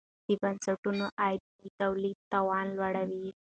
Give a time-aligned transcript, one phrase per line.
[0.27, 3.25] د بنسټونو عاید د تولید توان لوړوي.